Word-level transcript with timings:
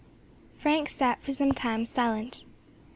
Frank 0.57 0.89
sat 0.89 1.21
for 1.21 1.31
some 1.31 1.51
time 1.51 1.85
silent. 1.85 2.45